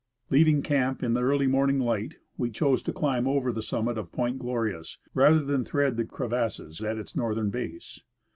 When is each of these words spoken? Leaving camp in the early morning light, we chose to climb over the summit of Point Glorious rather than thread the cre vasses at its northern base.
Leaving 0.31 0.63
camp 0.63 1.03
in 1.03 1.13
the 1.13 1.21
early 1.21 1.45
morning 1.45 1.77
light, 1.77 2.15
we 2.35 2.49
chose 2.49 2.81
to 2.81 2.91
climb 2.91 3.27
over 3.27 3.51
the 3.51 3.61
summit 3.61 3.99
of 3.99 4.11
Point 4.11 4.39
Glorious 4.39 4.97
rather 5.13 5.43
than 5.43 5.63
thread 5.63 5.95
the 5.95 6.05
cre 6.05 6.25
vasses 6.25 6.81
at 6.83 6.97
its 6.97 7.15
northern 7.15 7.51
base. 7.51 8.01